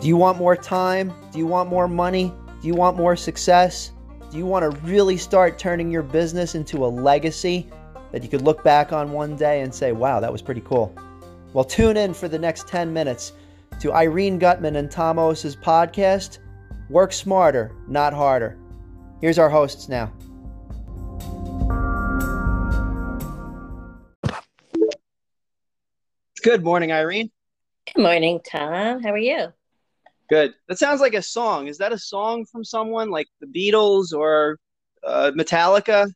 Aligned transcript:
Do 0.00 0.06
you 0.06 0.16
want 0.16 0.38
more 0.38 0.54
time? 0.54 1.12
Do 1.32 1.40
you 1.40 1.46
want 1.48 1.68
more 1.68 1.88
money? 1.88 2.32
Do 2.60 2.68
you 2.68 2.74
want 2.74 2.96
more 2.96 3.16
success? 3.16 3.90
Do 4.30 4.38
you 4.38 4.46
want 4.46 4.62
to 4.62 4.80
really 4.82 5.16
start 5.16 5.58
turning 5.58 5.90
your 5.90 6.04
business 6.04 6.54
into 6.54 6.84
a 6.84 6.86
legacy 6.86 7.66
that 8.12 8.22
you 8.22 8.28
could 8.28 8.42
look 8.42 8.62
back 8.62 8.92
on 8.92 9.10
one 9.10 9.34
day 9.34 9.62
and 9.62 9.74
say, 9.74 9.90
wow, 9.90 10.20
that 10.20 10.30
was 10.30 10.40
pretty 10.40 10.60
cool? 10.60 10.94
Well, 11.52 11.64
tune 11.64 11.96
in 11.96 12.14
for 12.14 12.28
the 12.28 12.38
next 12.38 12.68
10 12.68 12.92
minutes 12.92 13.32
to 13.80 13.92
Irene 13.92 14.38
Gutman 14.38 14.76
and 14.76 14.88
Tom 14.88 15.18
Osa's 15.18 15.56
podcast, 15.56 16.38
Work 16.88 17.12
Smarter, 17.12 17.74
Not 17.88 18.12
Harder. 18.12 18.56
Here's 19.20 19.38
our 19.38 19.50
hosts 19.50 19.88
now. 19.88 20.12
Good 26.44 26.62
morning, 26.62 26.92
Irene. 26.92 27.32
Good 27.92 28.00
morning, 28.00 28.38
Tom. 28.48 29.02
How 29.02 29.10
are 29.10 29.18
you? 29.18 29.52
Good. 30.28 30.54
That 30.68 30.78
sounds 30.78 31.00
like 31.00 31.14
a 31.14 31.22
song. 31.22 31.68
Is 31.68 31.78
that 31.78 31.92
a 31.92 31.98
song 31.98 32.44
from 32.44 32.64
someone 32.64 33.10
like 33.10 33.26
the 33.40 33.46
Beatles 33.46 34.12
or 34.12 34.58
uh, 35.04 35.32
Metallica? 35.34 36.10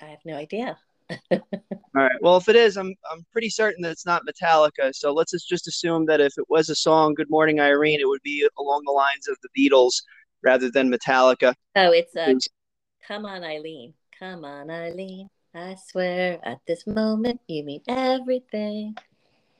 I 0.00 0.04
have 0.06 0.20
no 0.24 0.36
idea. 0.36 0.78
All 1.30 2.02
right. 2.02 2.16
Well, 2.20 2.36
if 2.36 2.48
it 2.48 2.56
is, 2.56 2.76
I'm 2.76 2.94
I'm 3.10 3.24
pretty 3.32 3.48
certain 3.50 3.82
that 3.82 3.90
it's 3.90 4.06
not 4.06 4.22
Metallica. 4.26 4.94
So 4.94 5.12
let's 5.12 5.32
just 5.46 5.66
assume 5.66 6.06
that 6.06 6.20
if 6.20 6.32
it 6.36 6.44
was 6.48 6.68
a 6.68 6.74
song, 6.74 7.14
"Good 7.14 7.30
Morning, 7.30 7.60
Irene," 7.60 8.00
it 8.00 8.08
would 8.08 8.22
be 8.22 8.46
along 8.58 8.82
the 8.84 8.92
lines 8.92 9.28
of 9.28 9.36
the 9.42 9.48
Beatles 9.56 10.02
rather 10.42 10.70
than 10.70 10.90
Metallica. 10.90 11.54
Oh, 11.74 11.92
it's 11.92 12.14
uh, 12.16 12.34
"Come 13.06 13.24
on, 13.24 13.44
Eileen." 13.44 13.94
Come 14.18 14.44
on, 14.44 14.70
Eileen. 14.70 15.28
I 15.54 15.76
swear, 15.86 16.38
at 16.42 16.58
this 16.66 16.86
moment, 16.86 17.40
you 17.48 17.64
mean 17.64 17.82
everything. 17.88 18.96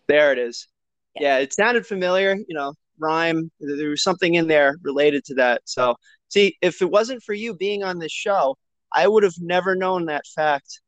There 0.08 0.32
it 0.32 0.38
is. 0.38 0.66
Yeah. 1.14 1.22
yeah, 1.22 1.38
it 1.38 1.54
sounded 1.54 1.86
familiar. 1.86 2.36
You 2.36 2.54
know, 2.54 2.74
rhyme. 2.98 3.50
There 3.60 3.90
was 3.90 4.02
something 4.02 4.34
in 4.34 4.46
there 4.46 4.76
related 4.82 5.24
to 5.26 5.34
that. 5.34 5.62
So, 5.64 5.96
see, 6.28 6.56
if 6.62 6.82
it 6.82 6.90
wasn't 6.90 7.22
for 7.22 7.34
you 7.34 7.54
being 7.54 7.82
on 7.82 7.98
this 7.98 8.12
show, 8.12 8.56
I 8.92 9.08
would 9.08 9.22
have 9.22 9.34
never 9.40 9.74
known 9.74 10.06
that 10.06 10.26
fact. 10.34 10.80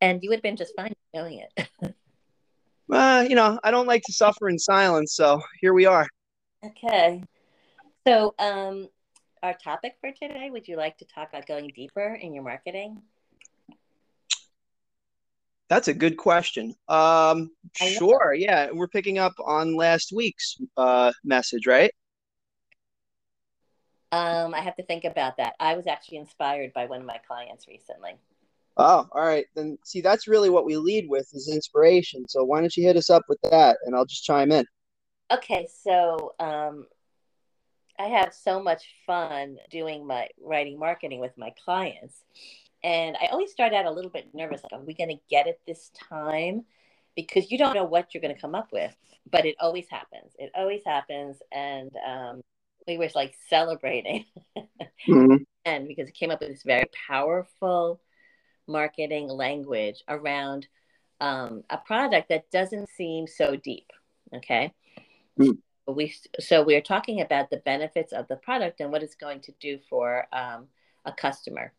And 0.00 0.22
you 0.22 0.30
would 0.30 0.36
have 0.36 0.42
been 0.42 0.56
just 0.56 0.74
fine 0.76 0.92
knowing 1.14 1.40
it. 1.40 1.68
uh, 2.92 3.24
you 3.28 3.34
know, 3.34 3.58
I 3.64 3.70
don't 3.70 3.86
like 3.86 4.02
to 4.06 4.12
suffer 4.12 4.48
in 4.48 4.58
silence. 4.58 5.14
So 5.14 5.40
here 5.60 5.72
we 5.72 5.86
are. 5.86 6.06
Okay. 6.64 7.22
So, 8.06 8.34
um, 8.38 8.88
our 9.42 9.54
topic 9.54 9.96
for 10.00 10.10
today, 10.10 10.48
would 10.50 10.66
you 10.68 10.76
like 10.76 10.96
to 10.98 11.04
talk 11.04 11.28
about 11.30 11.46
going 11.46 11.70
deeper 11.74 12.18
in 12.20 12.32
your 12.32 12.42
marketing? 12.42 13.02
That's 15.68 15.88
a 15.88 15.94
good 15.94 16.16
question. 16.16 16.74
Um, 16.88 17.50
sure. 17.74 18.34
Yeah, 18.34 18.68
we're 18.72 18.88
picking 18.88 19.18
up 19.18 19.32
on 19.44 19.76
last 19.76 20.12
week's 20.12 20.56
uh, 20.76 21.12
message, 21.24 21.66
right? 21.66 21.90
Um, 24.12 24.54
I 24.54 24.60
have 24.60 24.76
to 24.76 24.84
think 24.84 25.04
about 25.04 25.38
that. 25.38 25.54
I 25.58 25.74
was 25.74 25.86
actually 25.86 26.18
inspired 26.18 26.72
by 26.72 26.86
one 26.86 27.00
of 27.00 27.06
my 27.06 27.18
clients 27.26 27.66
recently. 27.66 28.12
Oh, 28.76 29.08
all 29.10 29.24
right. 29.24 29.46
Then 29.54 29.78
see, 29.84 30.00
that's 30.00 30.28
really 30.28 30.50
what 30.50 30.66
we 30.66 30.76
lead 30.76 31.08
with 31.08 31.28
is 31.32 31.48
inspiration. 31.48 32.28
So 32.28 32.44
why 32.44 32.60
don't 32.60 32.76
you 32.76 32.84
hit 32.84 32.96
us 32.96 33.10
up 33.10 33.22
with 33.28 33.38
that, 33.42 33.78
and 33.84 33.94
I'll 33.96 34.04
just 34.04 34.24
chime 34.24 34.52
in. 34.52 34.66
Okay, 35.32 35.66
so 35.82 36.34
um, 36.38 36.86
I 37.98 38.04
have 38.04 38.34
so 38.34 38.62
much 38.62 38.84
fun 39.06 39.56
doing 39.70 40.06
my 40.06 40.28
writing 40.40 40.78
marketing 40.78 41.20
with 41.20 41.36
my 41.38 41.50
clients 41.64 42.22
and 42.84 43.16
I 43.16 43.28
always 43.28 43.50
start 43.50 43.72
out 43.72 43.86
a 43.86 43.90
little 43.90 44.10
bit 44.10 44.34
nervous 44.34 44.62
like, 44.62 44.78
are 44.78 44.84
we 44.84 44.92
going 44.92 45.08
to 45.08 45.22
get 45.30 45.46
it 45.46 45.58
this 45.66 45.90
time? 46.10 46.66
Because 47.16 47.50
you 47.50 47.56
don't 47.56 47.74
know 47.74 47.84
what 47.84 48.12
you're 48.12 48.20
going 48.20 48.34
to 48.34 48.40
come 48.40 48.54
up 48.54 48.68
with, 48.72 48.94
but 49.30 49.46
it 49.46 49.56
always 49.58 49.86
happens. 49.90 50.32
It 50.38 50.52
always 50.54 50.82
happens. 50.84 51.38
And 51.50 51.90
um, 52.06 52.42
we 52.86 52.98
were 52.98 53.08
like 53.14 53.34
celebrating. 53.48 54.26
mm-hmm. 55.08 55.36
And 55.66 55.88
because 55.88 56.10
it 56.10 56.14
came 56.14 56.30
up 56.30 56.40
with 56.40 56.50
this 56.50 56.62
very 56.62 56.84
powerful 57.08 57.98
marketing 58.66 59.28
language 59.28 60.04
around 60.06 60.66
um, 61.22 61.64
a 61.70 61.78
product 61.78 62.28
that 62.28 62.50
doesn't 62.50 62.90
seem 62.90 63.26
so 63.26 63.56
deep. 63.56 63.90
Okay. 64.34 64.74
Mm-hmm. 65.40 65.94
We, 65.94 66.14
so 66.38 66.62
we're 66.62 66.82
talking 66.82 67.22
about 67.22 67.48
the 67.48 67.62
benefits 67.64 68.12
of 68.12 68.28
the 68.28 68.36
product 68.36 68.80
and 68.80 68.92
what 68.92 69.02
it's 69.02 69.14
going 69.14 69.40
to 69.40 69.52
do 69.58 69.78
for 69.88 70.26
um, 70.34 70.66
a 71.06 71.12
customer 71.12 71.72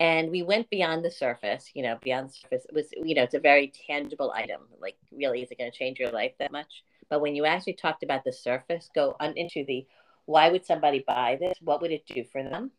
and 0.00 0.30
we 0.30 0.42
went 0.42 0.70
beyond 0.70 1.04
the 1.04 1.10
surface 1.10 1.70
you 1.74 1.82
know 1.82 1.98
beyond 2.02 2.28
the 2.28 2.32
surface 2.32 2.64
it 2.68 2.74
was 2.74 2.86
you 2.92 3.14
know 3.14 3.22
it's 3.22 3.34
a 3.34 3.40
very 3.40 3.72
tangible 3.86 4.32
item 4.32 4.62
like 4.80 4.96
really 5.12 5.42
is 5.42 5.50
it 5.50 5.58
going 5.58 5.70
to 5.70 5.76
change 5.76 5.98
your 5.98 6.10
life 6.10 6.32
that 6.38 6.52
much? 6.52 6.82
But 7.10 7.20
when 7.20 7.34
you 7.34 7.46
actually 7.46 7.74
talked 7.74 8.02
about 8.02 8.24
the 8.24 8.32
surface 8.32 8.90
go 8.94 9.16
on 9.18 9.36
into 9.36 9.64
the 9.66 9.86
why 10.26 10.50
would 10.50 10.66
somebody 10.66 11.02
buy 11.06 11.38
this? 11.40 11.56
What 11.62 11.80
would 11.80 11.90
it 11.90 12.06
do 12.06 12.22
for 12.30 12.42
them? 12.42 12.70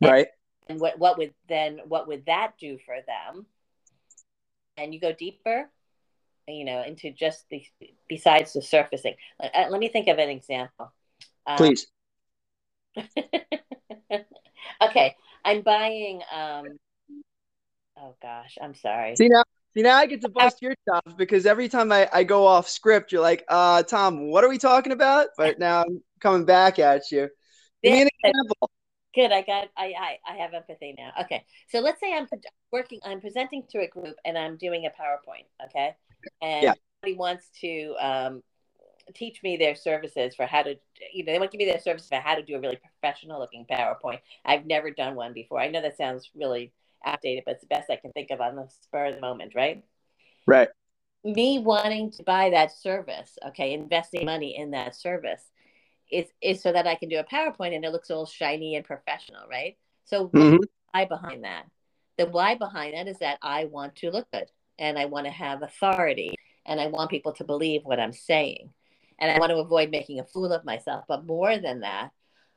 Right. 0.00 0.26
and, 0.68 0.80
what, 0.80 0.98
what 0.98 1.16
would 1.16 1.32
then 1.48 1.78
what 1.86 2.08
would 2.08 2.26
that 2.26 2.54
do 2.58 2.78
for 2.84 2.96
them? 3.06 3.46
And 4.76 4.92
you 4.92 5.00
go 5.00 5.12
deeper 5.12 5.70
you 6.48 6.64
know 6.64 6.82
into 6.82 7.12
just 7.12 7.48
the 7.50 7.64
besides 8.08 8.52
the 8.52 8.60
surfacing 8.60 9.14
uh, 9.40 9.46
uh 9.54 9.68
let 9.70 9.78
me 9.78 9.88
think 9.88 10.08
of 10.08 10.18
an 10.18 10.28
example. 10.28 10.92
Um, 11.46 11.56
please. 11.56 11.86
Okay 14.80 15.16
I'm 15.44 15.62
buying. 15.62 16.22
um 16.32 16.66
Oh 17.98 18.16
gosh, 18.22 18.58
I'm 18.60 18.74
sorry. 18.74 19.14
See 19.16 19.28
now, 19.28 19.44
see 19.74 19.82
now 19.82 19.96
I 19.96 20.06
get 20.06 20.22
to 20.22 20.28
bust 20.28 20.62
your 20.62 20.74
stuff 20.88 21.16
because 21.16 21.46
every 21.46 21.68
time 21.68 21.92
I, 21.92 22.08
I 22.12 22.24
go 22.24 22.46
off 22.46 22.68
script, 22.68 23.12
you're 23.12 23.20
like, 23.20 23.44
uh, 23.48 23.82
Tom, 23.82 24.30
what 24.30 24.44
are 24.44 24.48
we 24.48 24.58
talking 24.58 24.92
about? 24.92 25.28
But 25.36 25.58
now 25.58 25.82
I'm 25.82 26.02
coming 26.20 26.44
back 26.44 26.78
at 26.78 27.10
you. 27.10 27.28
Give 27.82 27.92
me 27.92 28.02
an 28.02 28.08
example. 28.22 28.70
Good. 29.14 29.30
I 29.30 29.42
got. 29.42 29.68
I, 29.76 29.92
I 29.98 30.18
I 30.26 30.36
have 30.36 30.54
empathy 30.54 30.94
now. 30.96 31.12
Okay. 31.20 31.44
So 31.68 31.80
let's 31.80 32.00
say 32.00 32.14
I'm 32.14 32.26
working. 32.72 32.98
I'm 33.04 33.20
presenting 33.20 33.64
to 33.70 33.80
a 33.80 33.88
group 33.88 34.16
and 34.24 34.38
I'm 34.38 34.56
doing 34.56 34.86
a 34.86 34.88
PowerPoint. 34.88 35.46
Okay. 35.66 35.94
And 36.40 36.62
yeah. 36.62 36.72
somebody 37.02 37.18
wants 37.18 37.48
to 37.60 37.94
um, 38.00 38.42
teach 39.14 39.42
me 39.42 39.56
their 39.56 39.74
services 39.74 40.34
for 40.34 40.46
how 40.46 40.62
to 40.62 40.76
you 41.12 41.24
know 41.24 41.32
they 41.32 41.38
want 41.38 41.50
to 41.50 41.56
give 41.56 41.66
me 41.66 41.70
their 41.70 41.80
services 41.80 42.08
for 42.08 42.20
how 42.20 42.34
to 42.34 42.42
do 42.42 42.56
a 42.56 42.60
really 42.60 42.78
professional 42.78 43.40
looking 43.40 43.66
powerpoint. 43.70 44.20
I've 44.44 44.66
never 44.66 44.90
done 44.90 45.14
one 45.14 45.32
before. 45.32 45.60
I 45.60 45.68
know 45.68 45.82
that 45.82 45.96
sounds 45.96 46.30
really 46.34 46.72
outdated 47.04 47.44
but 47.44 47.52
it's 47.52 47.62
the 47.62 47.66
best 47.66 47.90
i 47.90 47.96
can 47.96 48.12
think 48.12 48.30
of 48.30 48.40
on 48.40 48.56
the 48.56 48.68
spur 48.82 49.06
of 49.06 49.14
the 49.14 49.20
moment 49.20 49.54
right? 49.54 49.82
Right. 50.46 50.68
Me 51.24 51.60
wanting 51.60 52.10
to 52.12 52.22
buy 52.24 52.50
that 52.50 52.72
service 52.72 53.38
okay 53.46 53.72
investing 53.72 54.24
money 54.24 54.56
in 54.56 54.72
that 54.72 54.94
service 54.94 55.42
is 56.10 56.26
is 56.40 56.62
so 56.62 56.72
that 56.72 56.86
i 56.86 56.94
can 56.94 57.08
do 57.08 57.18
a 57.18 57.24
powerpoint 57.24 57.74
and 57.74 57.84
it 57.84 57.92
looks 57.92 58.10
all 58.10 58.26
shiny 58.26 58.76
and 58.76 58.84
professional 58.84 59.48
right? 59.48 59.76
So 60.04 60.28
mm-hmm. 60.28 60.56
why 60.90 61.04
behind 61.04 61.44
that? 61.44 61.66
The 62.18 62.26
why 62.26 62.56
behind 62.56 62.94
that 62.94 63.08
is 63.08 63.18
that 63.18 63.38
i 63.42 63.64
want 63.66 63.96
to 63.96 64.10
look 64.10 64.30
good 64.32 64.46
and 64.78 64.98
i 64.98 65.06
want 65.06 65.26
to 65.26 65.32
have 65.32 65.62
authority 65.62 66.34
and 66.66 66.80
i 66.80 66.86
want 66.86 67.10
people 67.10 67.32
to 67.32 67.44
believe 67.44 67.82
what 67.84 68.00
i'm 68.00 68.12
saying 68.12 68.70
and 69.22 69.30
I 69.30 69.38
want 69.38 69.50
to 69.50 69.58
avoid 69.58 69.90
making 69.90 70.18
a 70.18 70.24
fool 70.24 70.52
of 70.52 70.64
myself. 70.64 71.04
But 71.06 71.24
more 71.24 71.56
than 71.56 71.80
that, 71.80 72.10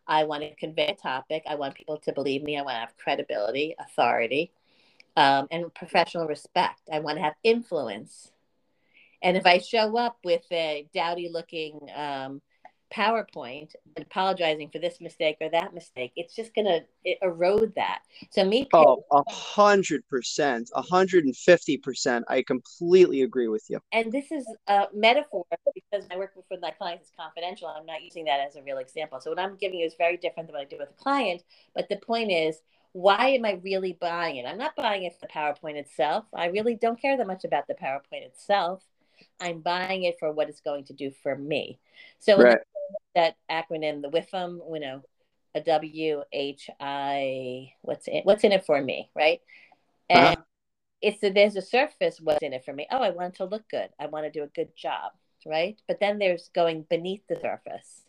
I 0.08 0.24
want 0.24 0.42
to 0.42 0.56
convey 0.56 0.88
a 0.88 0.96
topic. 0.96 1.44
I 1.48 1.56
want 1.56 1.76
people 1.76 2.00
to 2.00 2.12
believe 2.12 2.42
me. 2.42 2.58
I 2.58 2.64
want 2.64 2.76
to 2.76 2.80
have 2.80 2.98
credibility, 2.98 3.76
authority, 3.80 4.52
um, 5.16 5.48
and 5.52 5.72
professional 5.76 6.28
respect. 6.28 6.82
I 6.92 7.00
want 7.00 7.18
to 7.18 7.24
have 7.24 7.36
influence. 7.44 8.32
And 9.22 9.38
if 9.38 9.46
I 9.46 9.60
show 9.60 9.96
up 9.96 10.18
with 10.24 10.44
a 10.52 10.88
dowdy 10.92 11.30
looking 11.32 11.80
um, 11.96 12.42
PowerPoint 12.94 13.74
apologizing 13.98 14.70
for 14.70 14.80
this 14.80 15.02
mistake 15.02 15.38
or 15.42 15.50
that 15.50 15.74
mistake, 15.74 16.12
it's 16.16 16.36
just 16.36 16.54
going 16.54 16.66
to 16.66 17.16
erode 17.22 17.74
that. 17.76 18.00
So 18.32 18.46
me, 18.46 18.68
oh, 18.74 19.04
a 19.12 19.24
hundred 19.32 20.08
percent, 20.08 20.70
a 20.76 20.82
hundred 20.82 21.26
and 21.26 21.36
fifty 21.36 21.78
percent. 21.78 22.26
I 22.28 22.44
completely 22.44 23.22
agree 23.24 23.48
with 23.48 23.66
you. 23.70 23.80
And 23.92 24.12
this 24.12 24.32
is 24.32 24.46
a 24.68 24.86
metaphor 24.94 25.46
because 25.74 26.06
I 26.12 26.18
work 26.18 26.34
with 26.50 26.62
my 26.62 26.72
clients 26.72 27.08
is 27.08 27.12
confidential. 27.18 27.68
I'm 27.68 27.86
not 27.86 28.04
using 28.04 28.26
that 28.26 28.40
as 28.40 28.56
a 28.56 28.62
real 28.62 28.78
example. 28.78 29.20
So 29.20 29.30
what 29.32 29.40
I'm 29.40 29.56
giving 29.56 29.80
you 29.80 29.86
is 29.86 29.96
very 29.98 30.18
different 30.18 30.48
than 30.48 30.56
what 30.56 30.62
I 30.62 30.70
do 30.70 30.78
with 30.80 30.90
a 30.90 31.04
client. 31.04 31.44
But 31.74 31.90
the 31.90 31.98
point 31.98 32.32
is, 32.32 32.62
why 32.92 33.30
am 33.30 33.46
I 33.46 33.60
really 33.64 33.98
buying 34.00 34.38
it? 34.38 34.46
I'm 34.46 34.58
not 34.58 34.76
buying 34.76 35.04
it 35.04 35.14
for 35.14 35.20
the 35.22 35.28
PowerPoint 35.28 35.76
itself. 35.76 36.26
I 36.34 36.46
really 36.48 36.76
don't 36.76 37.02
care 37.02 37.18
that 37.18 37.28
much 37.28 37.44
about 37.44 37.68
the 37.68 37.74
PowerPoint 37.74 38.26
itself. 38.26 38.84
I'm 39.40 39.60
buying 39.60 40.04
it 40.04 40.16
for 40.20 40.32
what 40.32 40.50
it's 40.50 40.62
going 40.62 40.86
to 40.86 40.94
do 40.94 41.12
for 41.24 41.36
me. 41.36 41.80
So 42.20 42.38
right. 42.38 42.58
That 43.16 43.38
acronym, 43.50 44.02
the 44.02 44.10
WIFM, 44.10 44.60
you 44.74 44.80
know, 44.80 45.02
a 45.56 45.62
W 45.62 46.24
H 46.34 46.70
I, 46.80 47.72
what's 47.82 48.08
it? 48.08 48.26
What's 48.26 48.44
in 48.44 48.52
it 48.52 48.66
for 48.66 48.82
me, 48.82 49.10
right? 49.16 49.40
And 50.10 50.20
uh-huh. 50.20 50.44
it's 51.02 51.24
a, 51.24 51.32
there's 51.32 51.56
a 51.56 51.62
surface. 51.62 52.20
What's 52.22 52.44
in 52.44 52.54
it 52.54 52.66
for 52.66 52.74
me? 52.74 52.88
Oh, 52.92 53.02
I 53.02 53.12
want 53.12 53.36
to 53.36 53.46
look 53.46 53.68
good. 53.70 53.90
I 54.00 54.08
want 54.08 54.26
to 54.26 54.32
do 54.32 54.44
a 54.44 54.48
good 54.48 54.76
job, 54.76 55.14
right? 55.46 55.80
But 55.88 56.00
then 56.00 56.20
there's 56.20 56.50
going 56.54 56.86
beneath 56.90 57.22
the 57.30 57.40
surface. 57.40 58.02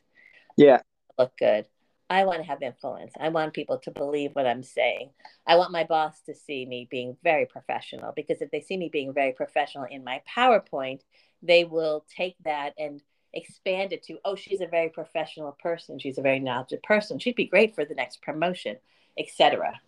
Yeah, 0.57 0.81
look 1.19 1.33
good. 1.39 1.67
I 2.09 2.25
want 2.25 2.39
to 2.39 2.45
have 2.45 2.63
influence. 2.63 3.13
I 3.19 3.31
want 3.31 3.53
people 3.53 3.79
to 3.79 3.91
believe 3.91 4.31
what 4.35 4.47
I'm 4.47 4.63
saying. 4.63 5.11
I 5.47 5.57
want 5.57 5.73
my 5.73 5.85
boss 5.85 6.21
to 6.27 6.35
see 6.35 6.65
me 6.65 6.87
being 6.91 7.17
very 7.25 7.47
professional 7.47 8.13
because 8.15 8.41
if 8.41 8.51
they 8.51 8.61
see 8.61 8.77
me 8.77 8.89
being 8.89 9.13
very 9.13 9.33
professional 9.33 9.85
in 9.85 10.05
my 10.05 10.23
PowerPoint, 10.37 11.01
they 11.43 11.65
will 11.65 12.05
take 12.09 12.37
that 12.45 12.75
and 12.79 13.03
expand 13.37 13.93
it 13.93 14.03
to, 14.05 14.19
oh, 14.25 14.35
she's 14.35 14.61
a 14.61 14.67
very 14.67 14.89
professional 14.89 15.53
person. 15.53 15.99
She's 15.99 16.19
a 16.19 16.23
very 16.23 16.41
knowledgeable 16.41 16.83
person. 16.83 17.19
She'd 17.19 17.37
be 17.37 17.47
great 17.47 17.75
for 17.75 17.85
the 17.85 17.95
next 17.95 18.23
promotion, 18.23 18.77
etc. 19.19 19.81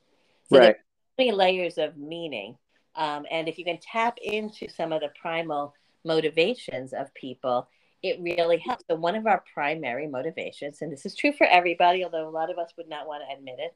So 0.53 0.59
right. 0.59 0.77
many 1.17 1.33
layers 1.33 1.79
of 1.79 1.97
meaning. 1.97 2.57
Um, 2.95 3.27
and 3.31 3.49
if 3.49 3.59
you 3.59 3.65
can 3.65 3.79
tap 3.81 4.19
into 4.23 4.69
some 4.69 4.93
of 4.93 5.01
the 5.01 5.11
primal 5.21 5.75
motivations 6.05 6.93
of 6.93 7.13
people, 7.15 7.69
it 8.03 8.21
really 8.21 8.59
helps. 8.59 8.85
So 8.89 8.97
one 8.97 9.17
of 9.17 9.27
our 9.27 9.43
primary 9.53 10.07
motivations, 10.07 10.83
and 10.83 10.93
this 10.93 11.07
is 11.07 11.15
true 11.15 11.33
for 11.33 11.47
everybody, 11.47 12.05
although 12.05 12.29
a 12.29 12.31
lot 12.31 12.51
of 12.51 12.59
us 12.59 12.73
would 12.77 12.89
not 12.89 13.07
want 13.07 13.23
to 13.29 13.37
admit 13.37 13.57
it, 13.59 13.75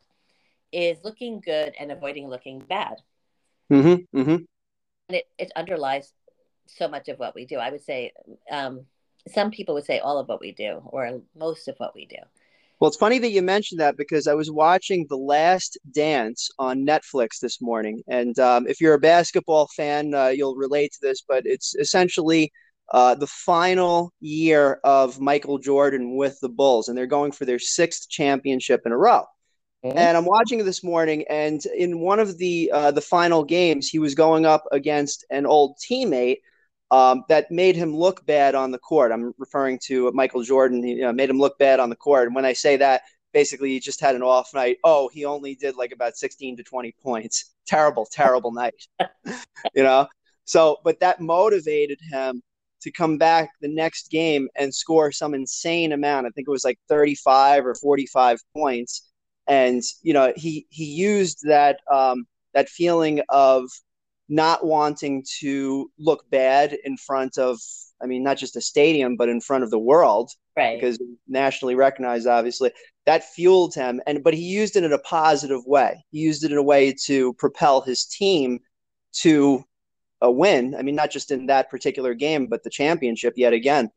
is 0.72 0.98
looking 1.04 1.40
good 1.40 1.74
and 1.78 1.90
avoiding 1.90 2.28
looking 2.28 2.60
bad. 2.60 2.96
Mm-hmm, 3.70 4.18
mm-hmm. 4.18 4.30
And 5.08 5.16
it, 5.16 5.24
it 5.38 5.52
underlies 5.56 6.12
so 6.66 6.88
much 6.88 7.08
of 7.08 7.18
what 7.18 7.34
we 7.34 7.44
do. 7.46 7.56
I 7.56 7.70
would 7.70 7.84
say 7.84 8.12
um, 8.50 8.86
some 9.28 9.50
people 9.50 9.74
would 9.74 9.84
say 9.84 9.98
all 9.98 10.18
of 10.18 10.28
what 10.28 10.40
we 10.40 10.52
do 10.52 10.80
or 10.86 11.20
most 11.36 11.68
of 11.68 11.76
what 11.78 11.94
we 11.94 12.06
do. 12.06 12.16
Well, 12.80 12.88
it's 12.88 12.96
funny 12.96 13.20
that 13.20 13.30
you 13.30 13.42
mentioned 13.42 13.80
that 13.80 13.96
because 13.96 14.26
I 14.26 14.34
was 14.34 14.50
watching 14.50 15.06
The 15.08 15.16
Last 15.16 15.78
Dance 15.92 16.50
on 16.58 16.84
Netflix 16.84 17.38
this 17.40 17.62
morning. 17.62 18.02
And 18.08 18.36
um, 18.40 18.66
if 18.66 18.80
you're 18.80 18.94
a 18.94 18.98
basketball 18.98 19.68
fan, 19.76 20.14
uh, 20.14 20.28
you'll 20.28 20.56
relate 20.56 20.90
to 20.94 20.98
this, 21.00 21.22
but 21.28 21.46
it's 21.46 21.76
essentially 21.76 22.50
uh, 22.90 23.14
the 23.14 23.28
final 23.28 24.12
year 24.20 24.80
of 24.82 25.20
Michael 25.20 25.58
Jordan 25.58 26.16
with 26.16 26.40
the 26.40 26.48
Bulls, 26.48 26.88
and 26.88 26.98
they're 26.98 27.06
going 27.06 27.30
for 27.30 27.44
their 27.44 27.60
sixth 27.60 28.08
championship 28.08 28.82
in 28.84 28.90
a 28.90 28.98
row. 28.98 29.26
Mm-hmm. 29.84 29.96
And 29.96 30.16
I'm 30.16 30.26
watching 30.26 30.58
it 30.58 30.64
this 30.64 30.82
morning, 30.82 31.24
and 31.30 31.64
in 31.66 32.00
one 32.00 32.18
of 32.18 32.36
the 32.38 32.70
uh, 32.72 32.90
the 32.90 33.00
final 33.00 33.44
games, 33.44 33.88
he 33.88 33.98
was 33.98 34.14
going 34.14 34.44
up 34.44 34.64
against 34.72 35.24
an 35.30 35.46
old 35.46 35.76
teammate 35.78 36.38
um, 36.92 37.24
that 37.28 37.50
made 37.50 37.74
him 37.74 37.96
look 37.96 38.24
bad 38.26 38.54
on 38.54 38.70
the 38.70 38.78
court. 38.78 39.12
I'm 39.12 39.32
referring 39.38 39.80
to 39.86 40.12
Michael 40.12 40.42
Jordan. 40.42 40.82
He 40.84 40.92
you 40.92 41.00
know, 41.00 41.12
made 41.12 41.30
him 41.30 41.38
look 41.38 41.58
bad 41.58 41.80
on 41.80 41.88
the 41.88 41.96
court. 41.96 42.26
And 42.26 42.34
when 42.36 42.44
I 42.44 42.52
say 42.52 42.76
that, 42.76 43.00
basically 43.32 43.70
he 43.70 43.80
just 43.80 43.98
had 43.98 44.14
an 44.14 44.22
off 44.22 44.50
night. 44.52 44.76
Oh, 44.84 45.08
he 45.08 45.24
only 45.24 45.54
did 45.54 45.74
like 45.74 45.92
about 45.92 46.18
16 46.18 46.58
to 46.58 46.62
20 46.62 46.94
points. 47.02 47.54
Terrible, 47.66 48.06
terrible 48.10 48.52
night. 48.52 48.74
you 49.74 49.84
know. 49.84 50.08
So, 50.44 50.78
but 50.84 50.98
that 50.98 51.20
motivated 51.20 52.00
him 52.10 52.42
to 52.82 52.90
come 52.90 53.16
back 53.16 53.50
the 53.60 53.68
next 53.68 54.10
game 54.10 54.48
and 54.56 54.74
score 54.74 55.12
some 55.12 55.32
insane 55.32 55.92
amount. 55.92 56.26
I 56.26 56.30
think 56.30 56.48
it 56.48 56.50
was 56.50 56.64
like 56.64 56.78
35 56.88 57.64
or 57.64 57.76
45 57.76 58.40
points. 58.54 59.08
And 59.46 59.80
you 60.02 60.12
know, 60.12 60.32
he 60.36 60.66
he 60.70 60.84
used 60.84 61.38
that 61.44 61.78
um, 61.90 62.26
that 62.52 62.68
feeling 62.68 63.22
of 63.28 63.70
not 64.28 64.64
wanting 64.64 65.24
to 65.40 65.90
look 65.98 66.28
bad 66.30 66.76
in 66.84 66.96
front 66.96 67.38
of 67.38 67.58
I 68.02 68.06
mean 68.06 68.22
not 68.22 68.38
just 68.38 68.56
a 68.56 68.60
stadium 68.60 69.16
but 69.16 69.28
in 69.28 69.40
front 69.40 69.64
of 69.64 69.70
the 69.70 69.78
world. 69.78 70.30
Right. 70.56 70.78
Because 70.78 70.98
nationally 71.28 71.74
recognized 71.74 72.26
obviously 72.26 72.72
that 73.06 73.24
fueled 73.24 73.74
him. 73.74 74.00
And 74.06 74.22
but 74.22 74.34
he 74.34 74.42
used 74.42 74.76
it 74.76 74.84
in 74.84 74.92
a 74.92 74.98
positive 74.98 75.62
way. 75.66 76.04
He 76.10 76.20
used 76.20 76.44
it 76.44 76.52
in 76.52 76.58
a 76.58 76.62
way 76.62 76.94
to 77.04 77.34
propel 77.34 77.80
his 77.80 78.06
team 78.06 78.60
to 79.14 79.64
a 80.20 80.30
win. 80.30 80.74
I 80.76 80.82
mean 80.82 80.94
not 80.94 81.10
just 81.10 81.30
in 81.30 81.46
that 81.46 81.70
particular 81.70 82.14
game 82.14 82.46
but 82.46 82.62
the 82.62 82.70
championship 82.70 83.34
yet 83.36 83.52
again. 83.52 83.90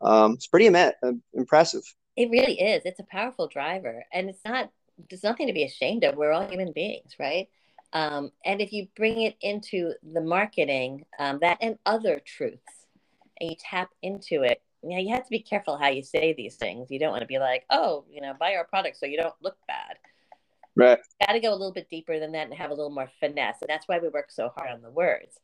Um, 0.00 0.34
it's 0.34 0.46
pretty 0.46 0.66
Im- 0.66 0.76
uh, 0.76 1.12
impressive. 1.34 1.82
It 2.16 2.30
really 2.30 2.60
is. 2.60 2.82
It's 2.84 3.00
a 3.00 3.06
powerful 3.10 3.48
driver. 3.48 4.04
And 4.12 4.28
it's 4.28 4.44
not 4.44 4.70
there's 5.08 5.22
nothing 5.22 5.46
to 5.46 5.52
be 5.52 5.62
ashamed 5.62 6.02
of. 6.02 6.16
We're 6.16 6.32
all 6.32 6.48
human 6.48 6.72
beings 6.72 7.14
right 7.20 7.48
um, 7.92 8.32
and 8.44 8.60
if 8.60 8.72
you 8.72 8.88
bring 8.96 9.22
it 9.22 9.36
into 9.40 9.92
the 10.12 10.20
marketing, 10.20 11.04
um, 11.18 11.38
that 11.40 11.58
and 11.60 11.78
other 11.86 12.20
truths, 12.24 12.86
and 13.40 13.50
you 13.50 13.56
tap 13.58 13.90
into 14.02 14.42
it, 14.42 14.60
you 14.82 14.90
know, 14.90 14.98
you 14.98 15.14
have 15.14 15.24
to 15.24 15.30
be 15.30 15.40
careful 15.40 15.76
how 15.76 15.88
you 15.88 16.02
say 16.02 16.32
these 16.32 16.56
things. 16.56 16.90
You 16.90 16.98
don't 16.98 17.10
want 17.10 17.22
to 17.22 17.26
be 17.26 17.38
like, 17.38 17.64
oh, 17.70 18.04
you 18.10 18.20
know, 18.20 18.34
buy 18.38 18.54
our 18.54 18.64
product 18.64 18.96
so 18.96 19.06
you 19.06 19.16
don't 19.16 19.34
look 19.42 19.56
bad. 19.66 19.96
Right. 20.76 20.98
Got 21.26 21.32
to 21.32 21.40
go 21.40 21.50
a 21.50 21.56
little 21.56 21.72
bit 21.72 21.88
deeper 21.90 22.20
than 22.20 22.32
that 22.32 22.46
and 22.46 22.54
have 22.54 22.70
a 22.70 22.74
little 22.74 22.90
more 22.90 23.10
finesse. 23.18 23.56
And 23.60 23.68
that's 23.68 23.88
why 23.88 23.98
we 23.98 24.08
work 24.08 24.30
so 24.30 24.52
hard 24.56 24.70
on 24.70 24.82
the 24.82 24.90
words. 24.90 25.40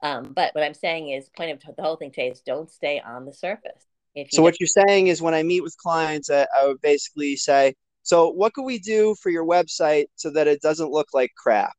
Um, 0.00 0.32
but 0.32 0.54
what 0.54 0.62
I'm 0.62 0.74
saying 0.74 1.10
is, 1.10 1.28
point 1.36 1.50
of 1.50 1.76
the 1.76 1.82
whole 1.82 1.96
thing 1.96 2.10
today 2.10 2.28
is 2.28 2.40
don't 2.40 2.70
stay 2.70 3.00
on 3.00 3.26
the 3.26 3.32
surface. 3.32 3.84
If 4.14 4.32
you 4.32 4.36
so 4.36 4.42
what 4.42 4.60
you're 4.60 4.68
saying 4.86 5.08
is, 5.08 5.20
when 5.20 5.34
I 5.34 5.42
meet 5.42 5.62
with 5.62 5.76
clients, 5.76 6.30
I, 6.30 6.46
I 6.56 6.66
would 6.66 6.80
basically 6.80 7.34
say, 7.34 7.74
so, 8.08 8.30
what 8.30 8.54
can 8.54 8.64
we 8.64 8.78
do 8.78 9.14
for 9.16 9.28
your 9.28 9.44
website 9.44 10.06
so 10.16 10.30
that 10.30 10.46
it 10.48 10.62
doesn't 10.62 10.90
look 10.90 11.08
like 11.12 11.30
crap? 11.36 11.76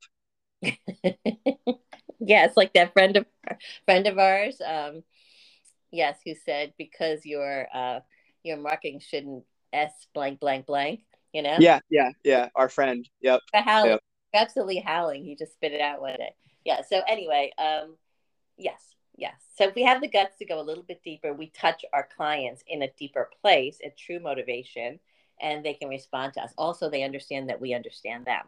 yes, 2.20 2.56
like 2.56 2.72
that 2.74 2.94
friend 2.94 3.18
of 3.18 3.26
friend 3.86 4.06
of 4.06 4.20
ours. 4.20 4.62
Um, 4.64 5.02
yes, 5.90 6.20
who 6.24 6.36
said 6.46 6.74
because 6.78 7.26
your 7.26 7.66
uh, 7.74 8.02
your 8.44 8.58
marketing 8.58 9.00
shouldn't 9.00 9.44
s 9.74 9.92
blank 10.14 10.40
blank 10.40 10.68
blank. 10.68 11.00
You 11.34 11.42
know. 11.42 11.58
Yeah, 11.60 11.80
yeah, 11.90 12.12
yeah. 12.24 12.50
Our 12.54 12.70
friend. 12.70 13.10
Yep. 13.22 13.40
Howling, 13.56 13.90
yep. 13.90 14.02
absolutely 14.36 14.84
howling. 14.86 15.26
He 15.26 15.36
just 15.36 15.54
spit 15.54 15.74
it 15.74 15.82
out 15.82 16.00
one 16.00 16.16
day. 16.16 16.36
Yeah. 16.64 16.82
So 16.88 17.02
anyway, 17.08 17.54
um, 17.58 17.96
yes, 18.56 18.84
yes. 19.18 19.34
So 19.58 19.64
if 19.64 19.74
we 19.74 19.82
have 19.82 20.00
the 20.00 20.08
guts 20.08 20.38
to 20.38 20.46
go 20.46 20.62
a 20.62 20.62
little 20.62 20.84
bit 20.84 21.02
deeper, 21.04 21.34
we 21.34 21.50
touch 21.50 21.84
our 21.92 22.08
clients 22.16 22.64
in 22.68 22.84
a 22.84 22.92
deeper 23.00 23.32
place, 23.42 23.80
a 23.84 23.90
true 23.90 24.20
motivation 24.20 25.00
and 25.42 25.64
they 25.64 25.74
can 25.74 25.90
respond 25.90 26.34
to 26.34 26.42
us. 26.42 26.54
Also, 26.58 26.90
they 26.90 27.04
understand 27.04 27.50
that 27.50 27.62
we 27.62 27.74
understand 27.74 28.26
them. 28.26 28.44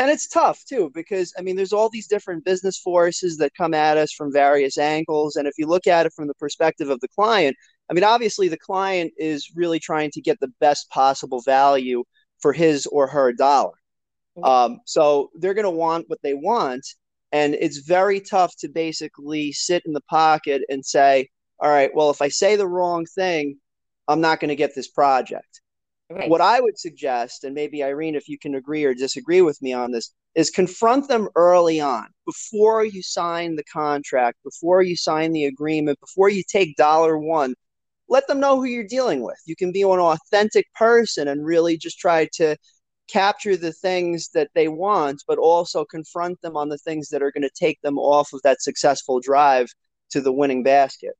And 0.00 0.10
it's 0.10 0.28
tough 0.28 0.64
too, 0.64 0.90
because 0.94 1.32
I 1.36 1.42
mean, 1.42 1.56
there's 1.56 1.72
all 1.72 1.90
these 1.90 2.06
different 2.06 2.44
business 2.44 2.78
forces 2.78 3.36
that 3.38 3.54
come 3.56 3.74
at 3.74 3.96
us 3.96 4.12
from 4.12 4.32
various 4.32 4.78
angles. 4.78 5.36
And 5.36 5.48
if 5.48 5.54
you 5.58 5.66
look 5.66 5.88
at 5.88 6.06
it 6.06 6.12
from 6.12 6.28
the 6.28 6.34
perspective 6.34 6.88
of 6.88 7.00
the 7.00 7.08
client, 7.08 7.56
I 7.90 7.94
mean, 7.94 8.04
obviously, 8.04 8.48
the 8.48 8.58
client 8.58 9.12
is 9.16 9.50
really 9.56 9.80
trying 9.80 10.10
to 10.12 10.20
get 10.20 10.38
the 10.40 10.52
best 10.60 10.88
possible 10.90 11.40
value 11.40 12.04
for 12.40 12.52
his 12.52 12.86
or 12.86 13.08
her 13.08 13.32
dollar. 13.32 13.72
Mm-hmm. 14.36 14.44
Um, 14.44 14.80
so 14.84 15.30
they're 15.34 15.54
going 15.54 15.64
to 15.64 15.70
want 15.70 16.08
what 16.08 16.20
they 16.22 16.34
want. 16.34 16.86
And 17.32 17.54
it's 17.54 17.78
very 17.78 18.20
tough 18.20 18.54
to 18.58 18.68
basically 18.68 19.52
sit 19.52 19.82
in 19.84 19.92
the 19.92 20.02
pocket 20.02 20.62
and 20.68 20.84
say, 20.84 21.28
all 21.60 21.70
right, 21.70 21.90
well, 21.94 22.10
if 22.10 22.22
I 22.22 22.28
say 22.28 22.56
the 22.56 22.68
wrong 22.68 23.04
thing, 23.04 23.58
I'm 24.06 24.20
not 24.20 24.40
going 24.40 24.48
to 24.48 24.56
get 24.56 24.74
this 24.74 24.88
project. 24.88 25.60
Right. 26.10 26.30
What 26.30 26.40
I 26.40 26.60
would 26.60 26.78
suggest, 26.78 27.44
and 27.44 27.54
maybe 27.54 27.82
Irene, 27.82 28.14
if 28.14 28.28
you 28.28 28.38
can 28.38 28.54
agree 28.54 28.84
or 28.84 28.94
disagree 28.94 29.42
with 29.42 29.60
me 29.60 29.74
on 29.74 29.92
this, 29.92 30.14
is 30.34 30.50
confront 30.50 31.08
them 31.08 31.28
early 31.34 31.80
on 31.80 32.06
before 32.24 32.84
you 32.84 33.02
sign 33.02 33.56
the 33.56 33.64
contract, 33.64 34.38
before 34.42 34.82
you 34.82 34.96
sign 34.96 35.32
the 35.32 35.44
agreement, 35.44 36.00
before 36.00 36.30
you 36.30 36.42
take 36.50 36.76
dollar 36.76 37.18
one. 37.18 37.54
Let 38.08 38.26
them 38.26 38.40
know 38.40 38.56
who 38.56 38.64
you're 38.64 38.86
dealing 38.86 39.22
with. 39.22 39.36
You 39.44 39.54
can 39.54 39.70
be 39.70 39.82
an 39.82 39.90
authentic 39.90 40.66
person 40.74 41.28
and 41.28 41.44
really 41.44 41.76
just 41.76 41.98
try 41.98 42.26
to 42.34 42.56
capture 43.08 43.56
the 43.56 43.72
things 43.72 44.30
that 44.32 44.48
they 44.54 44.68
want, 44.68 45.22
but 45.26 45.38
also 45.38 45.84
confront 45.84 46.40
them 46.40 46.56
on 46.56 46.70
the 46.70 46.78
things 46.78 47.08
that 47.08 47.22
are 47.22 47.32
going 47.32 47.42
to 47.42 47.50
take 47.50 47.80
them 47.82 47.98
off 47.98 48.32
of 48.32 48.40
that 48.44 48.62
successful 48.62 49.20
drive 49.20 49.66
to 50.10 50.22
the 50.22 50.32
winning 50.32 50.62
basket. 50.62 51.14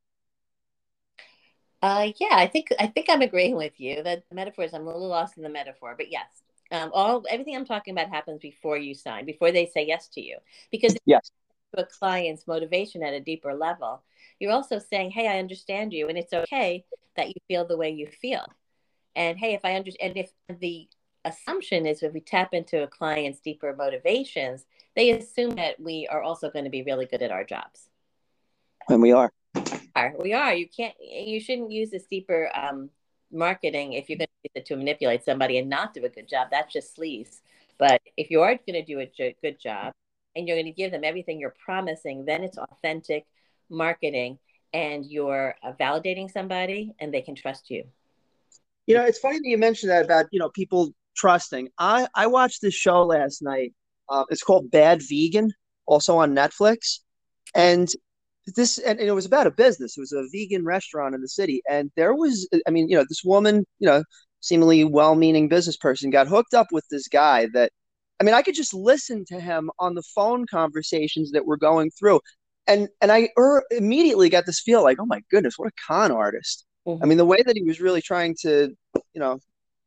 Uh, 1.81 2.11
yeah, 2.19 2.33
I 2.33 2.47
think 2.47 2.69
I 2.79 2.89
think 2.89 3.07
I'm 3.09 3.23
agreeing 3.23 3.57
with 3.57 3.79
you 3.79 4.03
that 4.03 4.25
the 4.29 4.35
metaphors. 4.35 4.75
I'm 4.75 4.87
a 4.87 4.93
little 4.93 5.09
lost 5.09 5.37
in 5.37 5.43
the 5.43 5.49
metaphor, 5.49 5.95
but 5.97 6.11
yes, 6.11 6.27
um, 6.73 6.91
all 6.93 7.25
everything 7.31 7.55
I'm 7.55 7.65
talking 7.65 7.93
about 7.93 8.09
happens 8.09 8.41
before 8.41 8.77
you 8.77 8.95
sign, 8.95 9.25
before 9.25 9.53
they 9.53 9.67
say 9.67 9.87
yes 9.87 10.09
to 10.09 10.21
you, 10.21 10.39
because 10.73 10.97
yes, 11.07 11.31
to 11.75 11.83
a 11.83 11.87
client's 11.87 12.47
motivation 12.47 13.03
at 13.03 13.15
a 13.15 13.21
deeper 13.21 13.55
level, 13.55 14.03
you're 14.41 14.53
also 14.53 14.81
saying, 14.81 15.13
"Hey, 15.13 15.29
I 15.29 15.39
understand 15.39 15.93
you, 15.93 16.09
and 16.09 16.19
it's 16.19 16.33
okay 16.33 16.85
that 17.17 17.29
you 17.29 17.35
feel 17.47 17.65
the 17.65 17.77
way 17.77 17.91
you 17.91 18.09
feel." 18.09 18.45
And 19.15 19.39
hey, 19.39 19.55
if 19.55 19.65
I 19.65 19.75
understand, 19.75 20.17
if 20.17 20.33
the 20.49 20.89
assumption 21.25 21.87
is 21.87 22.03
if 22.03 22.13
we 22.13 22.21
tap 22.21 22.55
into 22.55 22.83
a 22.83 22.89
client's 22.89 23.41
deeper 23.41 23.75
motivations, 23.77 24.67
they 24.97 25.11
assume 25.11 25.55
that 25.57 25.79
we 25.79 26.09
are 26.11 26.23
also 26.23 26.51
going 26.51 26.65
to 26.65 26.71
be 26.71 26.83
really 26.83 27.07
good 27.07 27.23
at 27.23 27.31
our 27.31 27.45
jobs. 27.45 27.89
And 28.89 29.03
we 29.03 29.13
are 29.13 29.33
are. 29.99 30.15
We 30.19 30.33
are. 30.33 30.55
You 30.55 30.69
can't. 30.69 30.95
You 31.01 31.41
shouldn't 31.41 31.71
use 31.71 31.91
this 31.91 32.05
deeper 32.05 32.51
um, 32.55 32.91
marketing 33.33 33.95
if 33.95 34.09
you're 34.09 34.19
going 34.19 34.29
to 34.29 34.49
use 34.49 34.63
it 34.63 34.67
to 34.67 34.77
manipulate 34.77 35.25
somebody 35.25 35.59
and 35.59 35.69
not 35.69 35.95
do 35.95 36.05
a 36.05 36.09
good 36.09 36.29
job. 36.29 36.49
That's 36.51 36.73
just 36.73 36.97
sleaze. 36.97 37.41
But 37.79 38.01
if 38.17 38.31
you 38.31 38.43
are 38.43 38.55
going 38.55 38.75
to 38.75 38.85
do 38.85 39.01
a 39.01 39.37
good 39.43 39.61
job 39.61 39.93
and 40.35 40.47
you're 40.47 40.57
going 40.57 40.67
to 40.67 40.73
give 40.73 40.91
them 40.91 41.05
everything 41.05 41.39
you're 41.39 41.55
promising, 41.65 42.25
then 42.25 42.43
it's 42.43 42.59
authentic 42.59 43.27
marketing 43.71 44.39
and 44.73 45.07
you're 45.07 45.55
uh, 45.63 45.73
validating 45.73 46.31
somebody 46.31 46.93
and 46.99 47.13
they 47.13 47.23
can 47.23 47.35
trust 47.35 47.71
you. 47.71 47.85
You 48.87 48.97
know, 48.97 49.05
it's 49.05 49.19
funny 49.19 49.39
that 49.39 49.47
you 49.47 49.59
mentioned 49.59 49.91
that 49.91 50.05
about 50.05 50.27
you 50.33 50.39
know 50.39 50.49
people 50.49 50.93
trusting. 51.17 51.69
I 51.79 52.09
I 52.15 52.27
watched 52.27 52.63
this 52.63 52.75
show 52.75 53.05
last 53.05 53.43
night. 53.43 53.75
Uh, 54.09 54.25
it's 54.31 54.43
called 54.43 54.71
Bad 54.71 55.03
Vegan, 55.07 55.53
also 55.87 56.17
on 56.17 56.35
Netflix, 56.35 57.01
and 57.55 57.87
this 58.55 58.79
and, 58.79 58.99
and, 58.99 59.09
it 59.09 59.13
was 59.13 59.27
about 59.27 59.47
a 59.47 59.51
business 59.51 59.97
it 59.97 60.01
was 60.01 60.13
a 60.13 60.25
vegan 60.33 60.65
restaurant 60.65 61.15
in 61.15 61.21
the 61.21 61.29
city 61.29 61.63
and 61.69 61.91
there 61.97 62.15
was 62.15 62.49
i 62.67 62.71
mean 62.71 62.89
you 62.89 62.97
know 62.97 63.05
this 63.09 63.25
woman 63.25 63.65
you 63.79 63.87
know 63.87 64.03
seemingly 64.41 64.85
well-meaning 64.85 65.49
business 65.49 65.77
person 65.77 66.11
got 66.11 66.29
hooked 66.29 66.55
up 66.55 66.69
with 66.71 66.87
this 66.91 67.09
guy 67.09 67.47
that 67.53 67.73
i 68.21 68.25
mean 68.25 68.35
i 68.35 68.43
could 68.43 68.55
just 68.55 68.75
listen 68.75 69.25
to 69.25 69.41
him 69.41 69.71
on 69.79 69.95
the 69.95 70.03
phone 70.15 70.47
conversations 70.47 71.31
that 71.31 71.47
were 71.47 71.57
going 71.57 71.91
through 71.91 72.21
and 72.67 72.89
and 73.01 73.11
i 73.11 73.29
er, 73.39 73.65
immediately 73.71 74.29
got 74.29 74.47
this 74.47 74.61
feel 74.61 74.83
like 74.83 74.99
oh 75.01 75.07
my 75.07 75.21
goodness 75.31 75.59
what 75.59 75.69
a 75.69 75.73
con 75.87 76.13
artist 76.13 76.67
Mm-hmm. 76.89 77.05
I 77.05 77.07
mean, 77.07 77.19
the 77.19 77.27
way 77.27 77.43
that 77.45 77.57
he 77.57 77.63
was 77.63 77.81
really 77.81 78.01
trying 78.01 78.35
to, 78.43 78.75
you 78.95 79.21
know, 79.21 79.39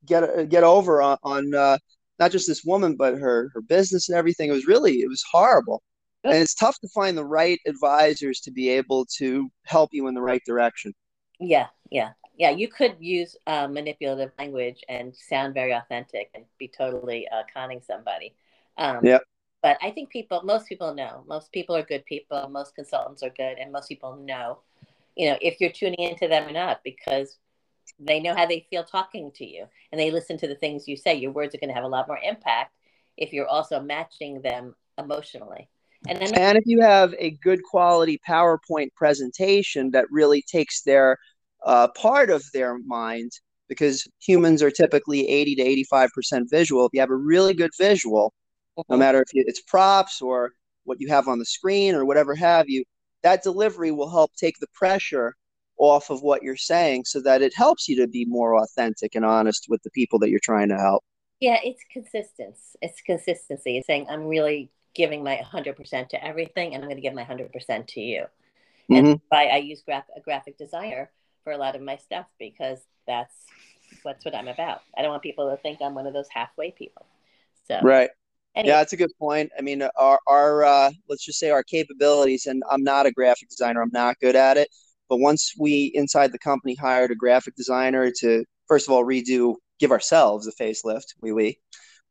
get 0.06 0.50
get 0.50 0.64
over 0.64 1.02
on, 1.02 1.18
on 1.24 1.56
uh, 1.56 1.78
not 2.20 2.32
just 2.32 2.48
this 2.48 2.64
woman 2.64 2.96
but 2.96 3.18
her 3.18 3.50
her 3.54 3.62
business 3.62 4.10
and 4.10 4.18
everything. 4.18 4.50
It 4.50 4.54
was 4.54 4.68
really 4.68 5.02
it 5.02 5.10
was 5.10 5.24
horrible, 5.32 5.82
and 6.24 6.34
it's 6.36 6.54
tough 6.54 6.80
to 6.80 6.88
find 6.90 7.18
the 7.18 7.26
right 7.26 7.60
advisors 7.66 8.40
to 8.42 8.52
be 8.52 8.70
able 8.70 9.06
to 9.18 9.50
help 9.66 9.90
you 9.94 10.08
in 10.08 10.14
the 10.14 10.22
right 10.22 10.42
direction. 10.46 10.94
Yeah, 11.40 11.68
yeah, 11.90 12.12
yeah. 12.38 12.52
You 12.52 12.68
could 12.68 12.96
use 13.00 13.36
uh, 13.48 13.68
manipulative 13.68 14.32
language 14.38 14.84
and 14.88 15.16
sound 15.16 15.54
very 15.54 15.72
authentic 15.72 16.30
and 16.36 16.46
be 16.60 16.68
totally 16.68 17.28
uh, 17.30 17.44
conning 17.54 17.82
somebody. 17.82 18.36
Um, 18.78 19.04
yeah. 19.04 19.20
But 19.64 19.78
I 19.82 19.92
think 19.92 20.10
people, 20.10 20.42
most 20.44 20.68
people 20.68 20.94
know. 20.94 21.24
Most 21.28 21.52
people 21.52 21.76
are 21.76 21.84
good 21.84 22.06
people. 22.06 22.48
Most 22.50 22.76
consultants 22.76 23.24
are 23.24 23.30
good, 23.30 23.58
and 23.60 23.72
most 23.72 23.90
people 23.90 24.16
know. 24.16 24.60
You 25.16 25.32
know, 25.32 25.38
if 25.42 25.60
you're 25.60 25.72
tuning 25.72 26.00
into 26.00 26.28
them 26.28 26.48
or 26.48 26.52
not, 26.52 26.82
because 26.84 27.38
they 28.00 28.20
know 28.20 28.36
how 28.36 28.46
they 28.46 28.66
feel 28.70 28.84
talking 28.84 29.32
to 29.36 29.46
you 29.46 29.66
and 29.92 30.00
they 30.00 30.12
listen 30.12 30.38
to 30.38 30.48
the 30.48 30.56
things 30.56 30.88
you 30.88 30.96
say 30.96 31.14
your 31.16 31.32
words 31.32 31.54
are 31.54 31.58
going 31.58 31.68
to 31.68 31.74
have 31.74 31.84
a 31.84 31.88
lot 31.88 32.08
more 32.08 32.20
impact 32.24 32.74
if 33.18 33.34
you're 33.34 33.48
also 33.48 33.82
matching 33.82 34.42
them 34.42 34.76
emotionally 34.98 35.68
and, 36.08 36.20
then- 36.20 36.34
and 36.36 36.58
if 36.58 36.64
you 36.66 36.82
have 36.82 37.14
a 37.18 37.32
good 37.44 37.62
quality 37.64 38.20
powerpoint 38.28 38.90
presentation 38.96 39.92
that 39.92 40.06
really 40.12 40.42
takes 40.42 40.82
their 40.84 41.18
uh, 41.66 41.88
part 41.90 42.30
of 42.30 42.44
their 42.54 42.80
mind 42.80 43.32
because 43.68 44.08
humans 44.20 44.64
are 44.64 44.72
typically 44.72 45.28
80 45.28 45.56
to 45.56 45.86
85% 45.94 46.50
visual 46.50 46.86
if 46.86 46.90
you 46.94 47.00
have 47.00 47.12
a 47.12 47.16
really 47.16 47.54
good 47.54 47.72
visual 47.78 48.34
no 48.78 48.84
mm-hmm. 48.84 49.00
matter 49.00 49.22
if 49.22 49.28
it's 49.34 49.62
props 49.62 50.22
or 50.22 50.52
what 50.86 51.00
you 51.00 51.08
have 51.10 51.28
on 51.28 51.38
the 51.38 51.46
screen 51.46 51.94
or 51.94 52.04
whatever 52.04 52.34
have 52.34 52.68
you 52.68 52.84
that 53.24 53.44
delivery 53.44 53.92
will 53.92 54.10
help 54.10 54.32
take 54.36 54.58
the 54.60 54.68
pressure 54.74 55.36
off 55.82 56.12
of 56.12 56.22
what 56.22 56.44
you're 56.44 56.56
saying 56.56 57.04
so 57.06 57.20
that 57.22 57.42
it 57.42 57.54
helps 57.56 57.88
you 57.88 57.96
to 57.96 58.08
be 58.08 58.24
more 58.26 58.62
authentic 58.62 59.16
and 59.16 59.26
honest 59.26 59.66
with 59.68 59.82
the 59.84 59.90
people 59.92 60.20
that 60.20 60.30
you're 60.30 60.40
trying 60.42 60.70
to 60.70 60.78
help. 60.78 61.04
Yeah, 61.40 61.58
it's 61.64 61.84
consistency. 61.92 62.78
It's 62.82 63.02
consistency. 63.02 63.78
It's 63.78 63.88
saying 63.88 64.06
I'm 64.08 64.26
really 64.26 64.70
giving 64.94 65.24
my 65.24 65.42
100% 65.54 66.10
to 66.10 66.24
everything 66.24 66.74
and 66.74 66.84
I'm 66.84 66.90
going 66.90 66.98
to 66.98 67.02
give 67.02 67.14
my 67.14 67.24
100% 67.24 67.88
to 67.88 68.02
you. 68.02 68.26
Mm-hmm. 68.90 68.94
And 68.94 69.22
why 69.30 69.46
I 69.46 69.58
use 69.58 69.82
graph, 69.82 70.06
a 70.16 70.20
graphic 70.20 70.58
designer 70.58 71.10
for 71.44 71.54
a 71.54 71.58
lot 71.58 71.76
of 71.76 71.82
my 71.82 71.98
stuff 71.98 72.26
because 72.40 72.80
that's 73.08 73.34
that's 74.04 74.24
what 74.24 74.36
I'm 74.36 74.48
about. 74.48 74.82
I 74.98 75.02
don't 75.02 75.12
want 75.12 75.24
people 75.24 75.50
to 75.50 75.58
think 75.58 75.80
I'm 75.82 75.96
one 75.96 76.08
of 76.08 76.14
those 76.14 76.28
halfway 76.30 76.72
people. 76.72 77.06
So 77.68 77.80
Right. 77.82 78.10
Anyway. 78.56 78.72
Yeah, 78.72 78.80
that's 78.80 78.94
a 78.94 78.98
good 78.98 79.12
point. 79.18 79.50
I 79.58 79.62
mean, 79.62 79.82
our 79.98 80.20
our 80.28 80.64
uh, 80.66 80.92
let's 81.08 81.24
just 81.24 81.40
say 81.40 81.52
our 81.52 81.64
capabilities, 81.64 82.48
and 82.48 82.64
I'm 82.70 82.84
not 82.84 83.06
a 83.06 83.12
graphic 83.12 83.50
designer. 83.50 83.82
I'm 83.82 83.92
not 83.94 84.20
good 84.20 84.36
at 84.36 84.58
it. 84.58 84.68
But 85.08 85.18
once 85.18 85.54
we 85.58 85.92
inside 85.94 86.32
the 86.32 86.40
company 86.40 86.76
hired 86.76 87.12
a 87.12 87.16
graphic 87.16 87.56
designer 87.56 88.12
to 88.20 88.44
first 88.68 88.88
of 88.88 88.94
all 88.94 89.06
redo, 89.06 89.56
give 89.80 89.92
ourselves 89.92 90.48
a 90.48 90.52
facelift, 90.52 91.16
we 91.22 91.32
we, 91.32 91.60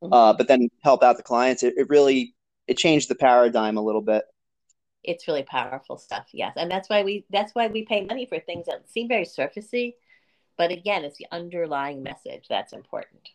mm-hmm. 0.02 0.12
uh, 0.12 0.32
but 0.32 0.48
then 0.48 0.68
help 0.82 1.02
out 1.02 1.18
the 1.18 1.22
clients. 1.22 1.62
It, 1.62 1.74
it 1.76 1.88
really 1.90 2.34
it 2.70 2.78
changed 2.78 3.08
the 3.08 3.16
paradigm 3.16 3.76
a 3.76 3.82
little 3.82 4.00
bit. 4.00 4.24
It's 5.02 5.26
really 5.26 5.42
powerful 5.42 5.98
stuff, 5.98 6.28
yes, 6.32 6.52
and 6.56 6.70
that's 6.70 6.88
why 6.88 7.02
we 7.02 7.24
that's 7.30 7.52
why 7.52 7.66
we 7.66 7.84
pay 7.84 8.04
money 8.04 8.26
for 8.26 8.38
things 8.38 8.66
that 8.66 8.88
seem 8.88 9.08
very 9.08 9.24
surfacey, 9.24 9.94
but 10.56 10.70
again, 10.70 11.04
it's 11.04 11.18
the 11.18 11.26
underlying 11.32 12.02
message 12.02 12.46
that's 12.48 12.72
important. 12.72 13.30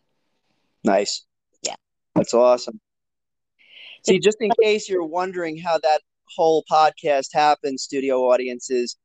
Nice. 0.86 1.25
Yeah, 1.63 1.75
that's 2.13 2.34
awesome. 2.34 2.80
See, 4.06 4.20
just 4.20 4.38
in 4.39 4.51
case 4.62 4.88
you're 4.88 5.04
wondering 5.04 5.58
how 5.58 5.80
that 5.80 6.01
whole 6.36 6.63
podcast 6.72 7.30
happened, 7.34 7.80
studio 7.80 8.20
audiences, 8.32 8.96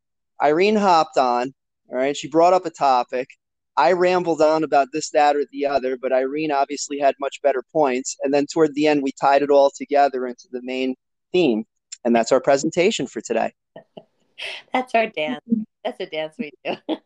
Irene 0.40 0.76
hopped 0.76 1.16
on. 1.16 1.54
All 1.90 1.96
right. 1.96 2.16
She 2.16 2.28
brought 2.28 2.52
up 2.52 2.66
a 2.66 2.70
topic. 2.70 3.28
I 3.76 3.92
rambled 3.92 4.42
on 4.42 4.64
about 4.64 4.88
this, 4.92 5.10
that, 5.10 5.36
or 5.36 5.44
the 5.52 5.66
other, 5.66 5.96
but 5.96 6.12
Irene 6.12 6.52
obviously 6.52 6.98
had 6.98 7.14
much 7.20 7.40
better 7.42 7.62
points. 7.72 8.16
And 8.22 8.32
then 8.34 8.46
toward 8.52 8.74
the 8.74 8.86
end, 8.86 9.02
we 9.02 9.12
tied 9.12 9.42
it 9.42 9.50
all 9.50 9.70
together 9.74 10.26
into 10.26 10.48
the 10.50 10.60
main 10.62 10.94
theme. 11.32 11.64
And 12.04 12.14
that's 12.14 12.32
our 12.32 12.40
presentation 12.40 13.06
for 13.06 13.20
today. 13.20 13.52
that's 14.72 14.94
our 14.94 15.06
dance. 15.06 15.40
That's 15.84 16.00
a 16.00 16.06
dance 16.06 16.34
we 16.38 16.50
do. 16.64 16.76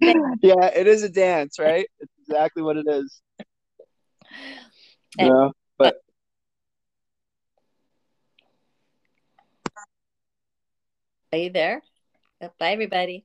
yeah, 0.40 0.66
it 0.66 0.86
is 0.86 1.02
a 1.02 1.08
dance, 1.08 1.58
right? 1.58 1.86
It's 1.98 2.12
exactly 2.20 2.62
what 2.62 2.76
it 2.76 2.86
is. 2.86 3.20
And, 5.18 5.28
yeah, 5.28 5.48
but 5.78 5.96
are 11.32 11.38
you 11.38 11.50
there? 11.50 11.82
Bye, 12.40 12.72
everybody. 12.72 13.24